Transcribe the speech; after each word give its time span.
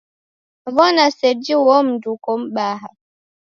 W'ona 0.75 1.05
seji 1.17 1.53
uo 1.61 1.77
mundu 1.87 2.07
uko 2.15 2.31
m'baha! 2.41 2.89